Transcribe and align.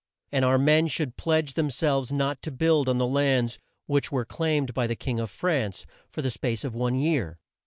And 0.31 0.43
our 0.43 0.57
men 0.57 0.87
should 0.87 1.15
pledge 1.15 1.53
them 1.53 1.69
selves 1.69 2.11
not 2.11 2.41
to 2.41 2.51
build 2.51 2.89
on 2.89 2.97
the 2.97 3.05
lands 3.05 3.59
which 3.85 4.11
were 4.11 4.25
claimed 4.25 4.73
by 4.73 4.87
the 4.87 4.95
King 4.95 5.19
of 5.19 5.29
France 5.29 5.85
for 6.11 6.23
the 6.23 6.31
space 6.31 6.63
of 6.63 6.73
one 6.73 6.95
year. 6.95 7.37